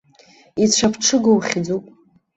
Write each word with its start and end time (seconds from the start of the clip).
Ицәаԥҽыгоу 0.63 1.39
хьӡуп. 1.47 1.85